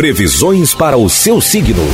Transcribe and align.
Previsões 0.00 0.74
para 0.74 0.96
o 0.96 1.10
seu 1.10 1.42
signo. 1.42 1.86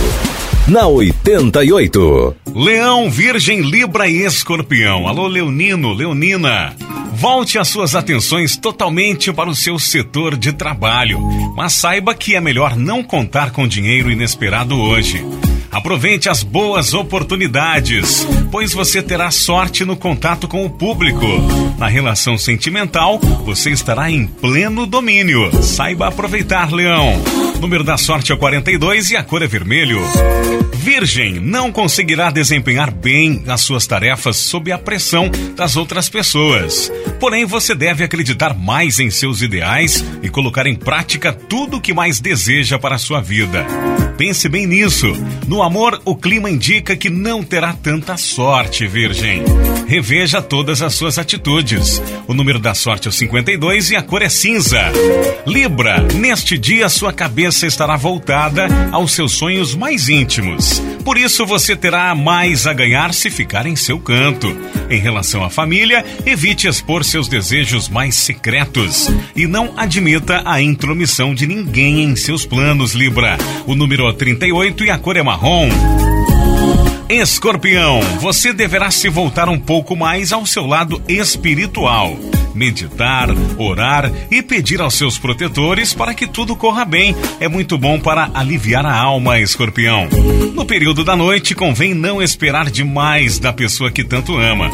Na 0.69 0.87
88. 0.87 2.37
Leão, 2.55 3.11
Virgem, 3.11 3.63
Libra 3.63 4.09
e 4.09 4.25
Escorpião. 4.25 5.09
Alô, 5.09 5.27
Leonino, 5.27 5.93
Leonina. 5.93 6.73
Volte 7.15 7.59
as 7.59 7.67
suas 7.67 7.97
atenções 7.97 8.57
totalmente 8.57 9.33
para 9.33 9.51
o 9.51 9.57
seu 9.57 9.77
setor 9.77 10.37
de 10.37 10.53
trabalho, 10.53 11.19
mas 11.57 11.73
saiba 11.73 12.15
que 12.15 12.37
é 12.37 12.41
melhor 12.41 12.77
não 12.77 13.03
contar 13.03 13.51
com 13.51 13.67
dinheiro 13.67 14.09
inesperado 14.09 14.81
hoje. 14.81 15.27
Aproveite 15.73 16.29
as 16.29 16.45
boas 16.45 16.95
oportunidades, 16.95 18.25
pois 18.53 18.73
você 18.73 19.03
terá 19.03 19.33
sorte 19.33 19.85
no 19.85 19.97
contato 19.97 20.47
com 20.47 20.65
o 20.65 20.71
público. 20.71 21.27
Na 21.77 21.89
relação 21.89 22.39
sentimental, 22.39 23.19
você 23.45 23.71
estará 23.71 24.09
em 24.09 24.29
pleno 24.29 24.87
domínio. 24.87 25.51
Saiba 25.61 26.07
aproveitar, 26.07 26.73
Leão. 26.73 27.21
Número 27.61 27.83
da 27.83 27.97
sorte 27.97 28.33
é 28.33 28.35
o 28.35 28.39
42 28.39 29.11
e 29.11 29.17
a 29.17 29.25
cor 29.25 29.43
é 29.43 29.47
vermelho. 29.47 29.99
Virgem 30.87 31.41
não 31.41 31.73
conseguirá 31.73 32.31
desempenhar 32.31 32.95
bem 32.95 33.43
as 33.49 33.61
suas 33.61 33.89
tarefas 33.89 34.37
sob 34.37 34.71
a 34.71 34.79
pressão 34.79 35.29
das 35.57 35.77
outras 35.77 36.09
pessoas. 36.09 36.93
Porém, 37.19 37.45
você 37.45 37.75
deve 37.75 38.05
acreditar 38.05 38.55
mais 38.57 39.01
em 39.01 39.11
seus 39.11 39.43
ideais 39.43 40.05
e 40.23 40.29
colocar 40.29 40.65
em 40.65 40.77
prática 40.77 41.33
tudo 41.33 41.79
o 41.79 41.81
que 41.81 41.93
mais 41.93 42.21
deseja 42.21 42.79
para 42.79 42.95
a 42.95 42.99
sua 42.99 43.21
vida. 43.21 43.67
Pense 44.17 44.49
bem 44.49 44.65
nisso. 44.65 45.09
No 45.47 45.61
amor, 45.61 46.01
o 46.05 46.17
clima 46.17 46.49
indica 46.49 46.97
que 46.97 47.11
não 47.11 47.43
terá 47.43 47.73
tanta 47.75 48.17
sorte, 48.17 48.87
Virgem. 48.87 49.43
Reveja 49.87 50.41
todas 50.41 50.83
as 50.83 50.95
suas 50.95 51.19
atitudes. 51.19 52.03
O 52.27 52.33
número 52.33 52.59
da 52.59 52.75
sorte 52.75 53.09
é 53.09 53.11
o 53.11 53.13
52 53.13 53.91
e 53.91 53.97
a 53.97 54.03
cor 54.03 54.23
é 54.23 54.29
cinza. 54.29 54.81
Libra, 55.47 56.01
neste 56.15 56.57
dia 56.57 56.89
sua 56.89 57.13
cabeça 57.13 57.67
estará 57.67 57.95
voltada 57.95 58.67
aos 58.91 59.13
seus 59.13 59.33
sonhos 59.33 59.75
mais 59.75 60.09
íntimos. 60.09 60.76
Por 61.07 61.17
isso 61.17 61.47
você 61.47 61.77
terá 61.77 62.13
mais 62.17 62.67
a 62.67 62.73
ganhar 62.73 63.15
se 63.15 63.31
ficar 63.31 63.65
em 63.65 63.77
seu 63.77 63.97
canto. 64.01 64.49
Em 64.91 64.99
relação 64.99 65.45
à 65.45 65.49
família, 65.49 66.05
evite 66.27 66.67
expor 66.67 67.05
seus 67.05 67.29
desejos 67.29 67.89
mais 67.89 68.17
secretos 68.17 69.09
e 69.37 69.47
não 69.47 69.73
admita 69.77 70.43
a 70.45 70.61
intromissão 70.61 71.33
de 71.33 71.47
ninguém 71.47 72.03
em 72.03 72.17
seus 72.17 72.45
planos, 72.45 72.93
Libra. 72.93 73.39
O 73.69 73.77
número 73.77 74.09
é 74.09 74.13
38 74.13 74.83
e 74.83 74.91
a 74.91 74.99
cor 74.99 75.17
é 75.17 75.23
marrom. 75.23 75.69
Escorpião, 77.09 78.01
você 78.21 78.53
deverá 78.53 78.91
se 78.91 79.09
voltar 79.09 79.49
um 79.49 79.61
pouco 79.61 79.95
mais 79.95 80.33
ao 80.33 80.45
seu 80.45 80.67
lado 80.67 81.01
espiritual. 81.09 82.17
Meditar, 82.53 83.29
orar 83.57 84.11
e 84.29 84.43
pedir 84.43 84.81
aos 84.81 84.95
seus 84.95 85.17
protetores 85.17 85.95
para 85.95 86.13
que 86.13 86.27
tudo 86.27 86.57
corra 86.57 86.85
bem. 86.85 87.15
É 87.39 87.47
muito 87.47 87.79
bom 87.79 88.01
para 88.01 88.29
aliviar 88.35 88.85
a 88.85 88.93
alma, 88.93 89.39
escorpião. 89.39 90.09
No 90.53 90.65
período 90.65 91.05
da 91.05 91.15
noite, 91.15 91.55
convém 91.55 91.95
não 91.95 92.21
esperar 92.21 92.71
demais 92.73 93.39
da 93.39 93.53
pessoa 93.53 93.89
que 93.89 94.03
tanto 94.03 94.37
ama. 94.37 94.69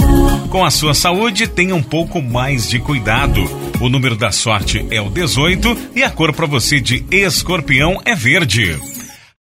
Com 0.48 0.64
a 0.64 0.70
sua 0.70 0.94
saúde, 0.94 1.46
tenha 1.46 1.74
um 1.74 1.82
pouco 1.82 2.22
mais 2.22 2.66
de 2.66 2.78
cuidado. 2.78 3.44
O 3.78 3.90
número 3.90 4.16
da 4.16 4.32
sorte 4.32 4.86
é 4.90 5.02
o 5.02 5.10
18 5.10 5.76
e 5.94 6.02
a 6.02 6.08
cor 6.08 6.32
para 6.32 6.46
você 6.46 6.80
de 6.80 7.04
escorpião 7.10 8.00
é 8.06 8.14
verde. 8.14 8.80